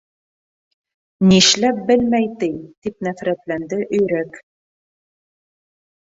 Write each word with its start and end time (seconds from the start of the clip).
—Нишләп 1.31 1.81
белмәй 1.91 2.25
ти! 2.39 2.49
—тип 2.63 3.07
нәфрәтләнде 3.09 3.81
Өйрәк. 4.01 4.43